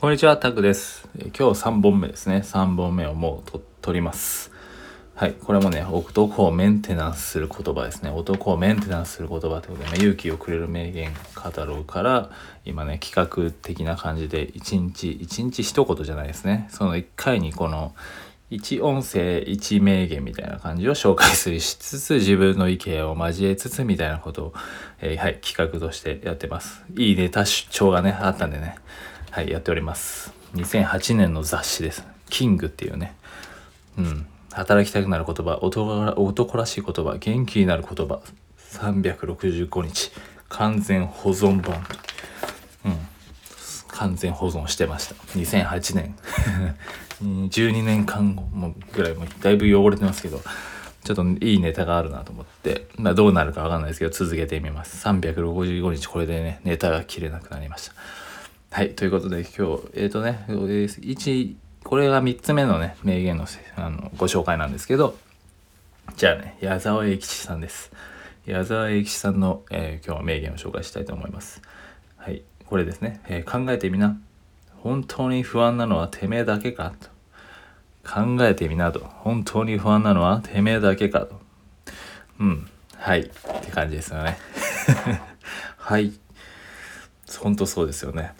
[0.00, 1.08] こんにちは、タクです。
[1.16, 2.36] 今日3本目ですね。
[2.44, 4.52] 3本目をもうと取ります。
[5.16, 5.32] はい。
[5.32, 8.10] これもね、男をメンテナンスする言葉ですね。
[8.10, 12.30] 男をメンテナンスする言葉ということで、まあ勇気をくれる名言カタログから、
[12.64, 16.68] 今ね、企画的な感じで、1日、1日一言じゃないですね。
[16.70, 17.92] その1回にこの、
[18.52, 24.54] 1音声1名言みたいな感じを紹介するしつつ自分の意見を交えつつみたいなことを、
[25.02, 28.76] えーはい企画としてやってますいいネタ主張がねあったんでね
[29.30, 30.32] はいやっております。
[30.54, 32.02] 2008年の雑誌です。
[32.30, 33.14] キングっていうね。
[33.98, 34.26] うん。
[34.52, 38.20] 働きたくなる言葉男らしい言葉元気になる言葉。
[38.72, 40.12] 365日。
[40.48, 41.76] 完全保存版。
[42.86, 42.98] うん。
[43.88, 45.14] 完全保存してました。
[45.38, 46.14] 2008年。
[47.22, 50.40] 12年間もぐらいもだいぶ汚れてますけど。
[51.04, 55.06] ちょっといいネタがあるなと思って、まあ、どうなるかわかんないですけど続けてみます。
[55.06, 56.06] 365日。
[56.06, 57.94] これでねネタが切れなくなりました。
[58.70, 61.54] はいということで今日えっ、とね1
[61.84, 65.16] これが3つ目のね名言のあのご紹介なんですけど
[66.16, 67.90] じゃあね矢沢永吉さんです。
[68.46, 71.62] 矢沢永吉さんの、えー今日は名言を紹介したいと思います。
[72.16, 74.18] はいこれですね、えー考えてみな。
[74.82, 76.92] 本当に不安なのはてめえだけか？
[77.00, 77.08] と。
[78.08, 79.00] 考えてみなと。
[79.00, 81.40] 本当に不安なのはてめえだけかと。
[82.38, 83.24] うんはいっ
[83.64, 84.36] て感じですよね。
[85.76, 86.12] はい。
[87.40, 88.32] 本当そうですよね。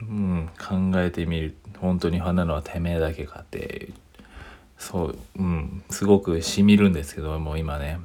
[0.00, 3.90] うん考えてみる本当に不安なのはてめえだけかって
[4.78, 7.98] そううんすごくしみるんですけどもう今ね。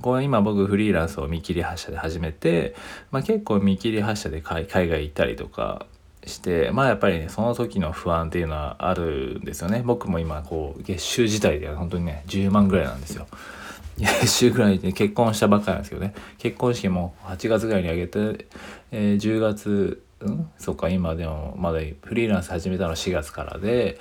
[0.00, 2.76] これ今僕フリーランスを見切り発車で始めて、
[3.10, 5.86] まあ、結構見切り発車で海海外行ったりとか
[6.24, 9.82] してまあやっぱりねその時の不安っていうのはあるんですよね。
[9.84, 13.26] 僕も今こう月収自体では本当にね10万ぐらいなんですよ。
[13.98, 16.14] 月収ぐらいで結婚したばっかりなんですけどね。
[16.38, 18.46] 結婚式も8月ぐらいにあげて、
[18.92, 20.50] えー10月うん？
[20.58, 23.98] そっか今でもまだフリーランス始めたの4月からで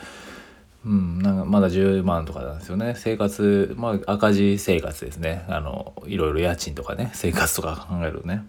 [0.85, 2.93] うん、なんかまだ10万とかなんですよね。
[2.95, 5.43] 生活まあ赤字生活ですね。
[5.49, 8.45] あのいろいろ家賃とかね生活とか考えるとね。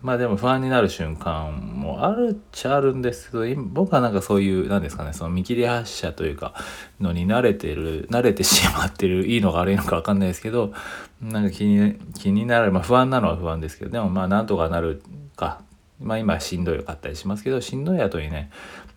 [0.00, 6.54] まあでも不安になる瞬間もあるっちゃあるんですけど僕はなんかそういうなんですかねその見切り発車というか
[7.00, 10.72] のに慣れてる慣れてしまってるいいのか悪いのか分かんないですけど
[11.20, 15.02] なんか気に気になるまあ不安なのは不安ですけどでもまあなんとかなる
[15.36, 15.60] か
[16.02, 18.50] まあ今しんどいかったりしますけどしんどい後にね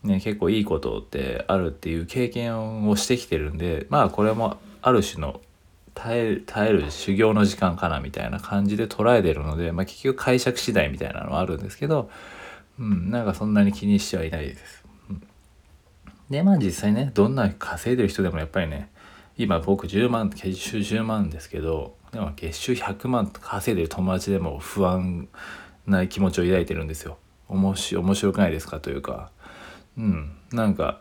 [0.03, 5.41] ね結構いいことってあるっていう経験をしてきてるんでまあこれもある種の
[5.93, 12.09] 耐え耐える修行の時間かなみたいな感じで捉えてるので、まあ、結局解釈次第みたいなのはあるんですけど、
[12.77, 14.83] うん、なんかそんなに気にしてはいないです。
[16.29, 18.89] でまあ実際ねどんな稼いでる人でもやっぱりね
[19.37, 25.27] 今僕10万月収10万ですけどでも月収100万稼いでる友達でも不安
[25.87, 27.17] ない気持ちを抱いてるんですよ。
[27.47, 29.31] 面白くないですかというか。
[29.97, 30.31] うん。
[30.51, 30.99] なんか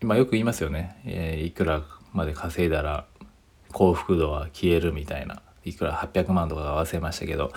[0.00, 3.04] 今よく言いますよね、えーいくらまで稼いだら
[3.72, 5.42] 幸福度は消えるみたいな。
[5.64, 7.52] いくら800万とか合わせましたけど。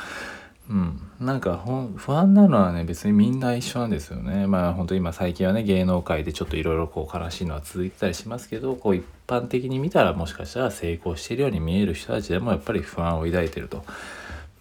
[0.69, 1.01] うん。
[1.19, 1.63] なんか
[1.95, 4.45] 不安なのはね別にみんな一緒なんですよね。
[4.47, 13.83] まあ本当今最近はね芸能界でちょっといろいろこう悲しいのは続いてたりしますけどこう一般的に見たらもしかしたら成功してるように見える人たちでもやっぱり不安を抱いてると、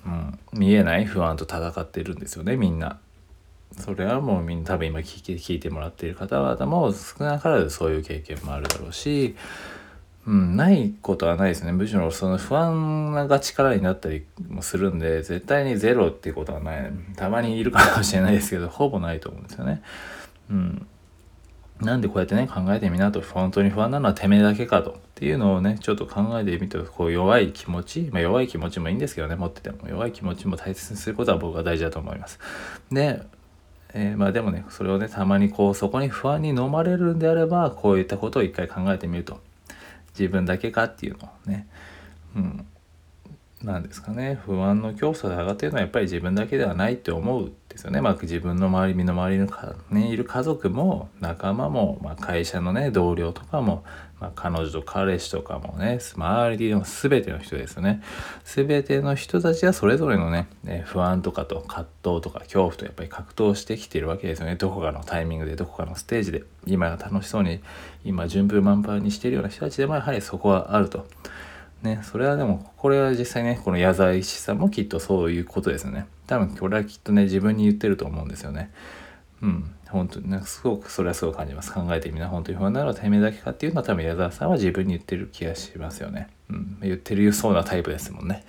[0.07, 2.99] うん、見えない不安と戦ってるんですよねみんな。
[3.77, 9.37] それはもうみんな多分今聞いてもらっている方々も少なからずそういう経験もあるだろうし、
[10.27, 19.83] うん、ないことはないですねむしろその不安が力になったりもするんで絶対にゼロってことはないたまにいるかもしれないですけどほぼないと思うんですよね。
[20.51, 20.87] うん
[21.81, 23.21] なんでこうやってね考えてみなと。
[23.21, 24.91] 本当に不安なのはてめえだけかと。
[24.91, 29.37] っていうのをねちょっと考えてみるとこう弱い気持ち、まあ、弱い気持ちもいいんですけどね。
[29.37, 29.89] 持ってても。
[29.89, 32.39] 弱い気持ちも大切にすることは僕は大事だと思います。
[32.91, 33.23] で
[33.95, 39.41] えーまあでもねそれをねたまにこうそこに不安に飲まれるんであればこういったことを一回考えてみると。
[40.19, 41.69] 自分だけかっていうのをね。
[42.35, 42.67] うん。
[43.63, 44.39] なんですかね。
[44.45, 47.53] 不安の競争で上がってるのはやっぱり自分だけではないって思う。
[47.69, 53.85] ですよね、まあ、自分の周り身の回りのか、ね、いる家族も仲間も、まあ、会社のね同僚とかも、
[54.21, 58.03] まあ、彼女と彼氏とかもね周りの全ての人ですよね。
[58.45, 64.57] 全ての人たちはそれぞれのねね不安とかと葛藤とか恐怖とやっぱり格闘してきているわけですよね。
[64.57, 67.61] どこかのタイミングでどこかのステージで今が楽しそうに
[68.05, 71.07] 今順風満帆にしているような人たちでもやはりそこはあると。
[71.83, 76.07] ね、それはでもこれは実際ねこの矢沢石さんもきっとそういうことですよね。
[76.29, 78.71] 多分これはきっとね自分に言ってると思うんですよね。
[79.43, 79.75] うん。
[79.89, 81.73] 本当になんかすごくそれはすごく感じます。
[81.73, 86.29] 考えてみな本当に不安なのはてめえだけかっていうのは多分矢沢さんは自分に言ってる気がしますよね。
[86.51, 86.79] うん。
[86.83, 88.45] 言ってるそうなタイプですもんね。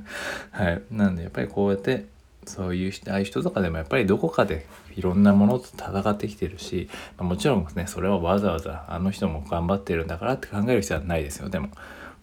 [0.52, 0.82] はい。
[0.90, 2.06] なんでやっぱりこうやって
[2.44, 11.48] そういう人ああいう人とかでもやっぱりどこかでいろんなものと戦ってきてるし、まあ、もちろんねそれはわざわざあの人も頑張ってるんだからって考える必要はないですよ。
[11.48, 11.68] でも、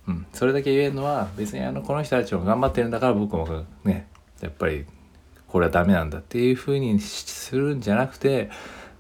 [0.08, 4.08] うん、それだけ言えるのは別にあのこの人たちも頑張ってるんだから僕もね
[4.42, 4.86] やっぱり
[5.50, 8.50] これはダメなんだっていうふうにするんじゃなくて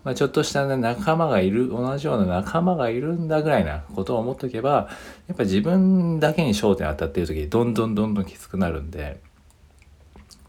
[0.03, 4.89] まあ、ちょっとした、ね、仲間がいる同じような仲間がいるんだぐらいなことを思っとけば
[5.27, 9.19] やっぱ自分だけに焦点当たっている時どんどんどんどんきつくなるんで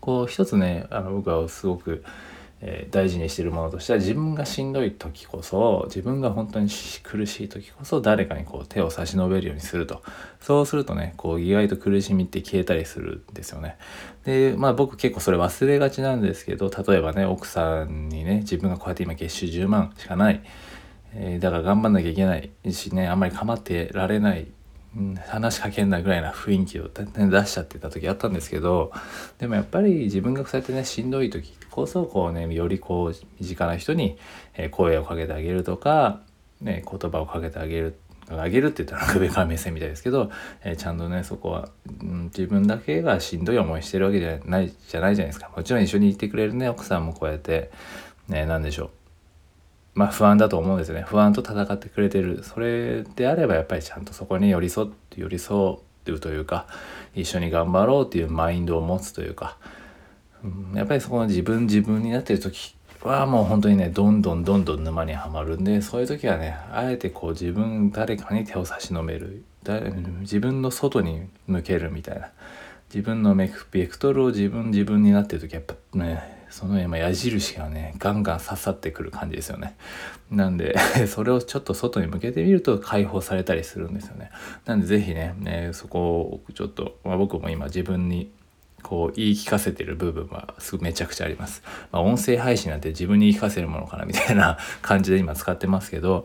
[0.01, 2.05] こう一つねあの僕はすごく
[2.63, 6.69] えー、大事にしてるものとしては自分がしんどい時こそ自分が本当に
[7.03, 10.03] 苦しい時こそ誰かにこう手を差し伸べるようにすると。
[10.41, 13.77] そうするとねこう意外と苦しみって消えたりするんですよね。
[14.25, 20.43] でまあ僕結構それ忘れがちなんですけど例えばね奥さんにね自分がこうやって今月収10万しかない、
[21.15, 24.49] えー、だから頑張んなきゃいけないしねあんまり構ってられない
[25.29, 28.93] 話しかけんなぐらいな雰囲気を出しちゃってた時あったんですけど
[29.39, 34.19] でもやっぱり自分がそうやってねしんどい時こそこうねよりこう身近な人に
[34.73, 36.21] 声をかけてあげるとか、
[36.61, 37.99] ね、言葉をかけてあげる
[38.31, 40.31] あげるって言ったら上から目線みたいですけど、
[40.63, 41.69] え、ちゃんとねそこは、
[42.01, 45.51] うん、自分だけがしんどい思いしてるわけじゃないじゃないじゃないですか。
[45.57, 47.73] もちろん一緒にいてくれるね奥さんもこうやって
[48.29, 49.00] ね何でしょう。
[49.95, 51.03] まあ不安だと思うんですよね。
[51.03, 52.43] 不安と戦ってくれてる。
[52.45, 56.67] それであればやっぱりちゃんとそこに寄り添って寄り添うというか
[57.15, 59.57] 一緒に頑張ろうっていうマインドを持つというか、
[60.43, 69.45] うん、やっぱりそこの自分自分になってる時はもう本当にねどんどんどんどん沼にはまるんでそういう時はねあえてこう自分誰かに手を差し伸べる。
[70.21, 72.31] 自分の外に向けるみたいな。
[72.93, 79.77] 自分のメベクトルを自分自分になってる時やっぱねその今矢印がねガンガン刺さってくる感じですよね
[80.31, 80.77] なんで
[81.09, 84.31] それをちょっと外に向けてみると解放されたりするんですよね
[84.67, 88.31] なんで是非ねねそこをちょっと、まあ、僕も今自分に
[88.83, 91.63] こう言い聞かせてる部分はすぐめちゃくちゃあります。
[91.93, 96.25] まあ、音声配信なんて自分に言い聞かせるものかなみたいな感じで今使ってますけど、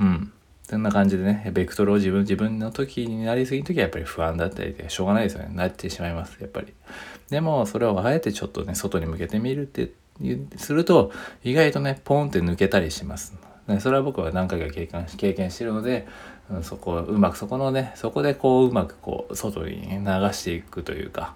[0.00, 0.32] うん。
[0.68, 5.48] そんな感じでね、ベクトルを自分、自分の時になりすぎの時はやっぱり不安だったりでしょうがないですよね。
[5.54, 6.74] なってしまいます、やっぱり。
[7.30, 9.92] でも、それをあえてちょっとね、外に向けてみるって
[10.56, 11.10] すると、
[11.42, 13.34] 意外とね、ポンって抜けたりします。
[13.80, 16.06] それは僕は何回か経験経験してるので、
[16.50, 21.34] うん、そこうまくそこのねそこでこううまくこう外に流していくというか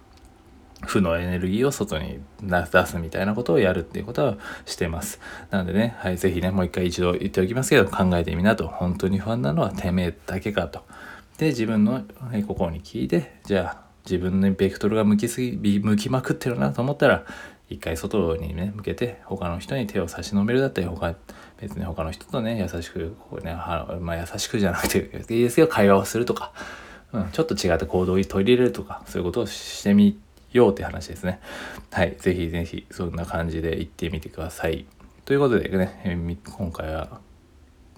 [0.87, 4.37] 負のエネルギーを外に出すみたいなことをやるっていうことは
[4.67, 5.21] してます。
[5.51, 8.69] なのでね、はい、ぜひね、もう一回一度言っておきますけど、考えてみなと。
[8.69, 10.85] 本当に不安なのはてめえだけかと。
[11.39, 12.03] で、自分の
[12.47, 17.25] 心に聞いて、じゃあ、自分のベクトルが向きすぎ、向きまくってるなと思ったら、
[17.69, 21.15] 一回外にね、向けて、他の人に手を差し伸べるだったり、他、
[21.61, 26.53] 別に他の人とね、優しく、こうね、まあ優しくじゃなくていいですけど、会話をするとか、
[27.13, 31.41] うん、ちょっと違った行動を取り入れるとか、そういうことをしてみて、よって話ですね。
[31.91, 32.17] はい。
[32.19, 34.87] ぜひぜひ、そんな感じで行ってみてください。
[35.25, 37.21] ということでね、今回は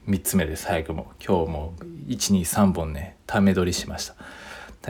[0.08, 0.66] 3つ目です。
[0.66, 1.74] 早くも、今日も
[2.06, 4.14] 1、2、3本ね、ため撮りしました。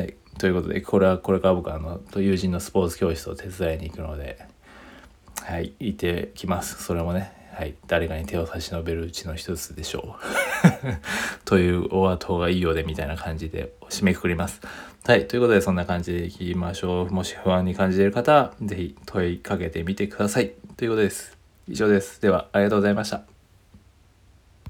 [0.00, 0.14] はい。
[0.38, 4.44] ということで、これは、これから僕あの、友人のスポーツ教室を手伝いに行くので、
[5.42, 6.82] はい、行ってきます。
[6.82, 10.24] それもね、はい、誰かに手を差し伸べるうちの一つでしょう。
[11.44, 14.60] というお後がいいようでみたいな感じで締めくくります。
[15.06, 15.28] はい。
[15.28, 17.10] ということで、そんな感じでいきましょう。
[17.10, 20.52] もし不安に感じている方は、是非問いかけてみてください。
[20.76, 21.36] ということです。
[21.68, 22.20] 以上です。
[22.20, 23.33] では、ありがとうございました。